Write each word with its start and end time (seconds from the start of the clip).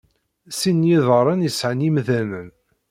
Sin 0.59 0.77
n 0.81 0.87
yiḍaṛṛen 0.89 1.47
i 1.47 1.51
sɛan 1.51 1.83
yemdanen. 1.85 2.49